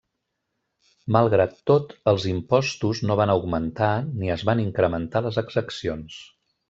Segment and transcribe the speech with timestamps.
[1.15, 3.91] Malgrat tot, els impostos no van augmentar
[4.23, 6.19] ni es van incrementar les exaccions.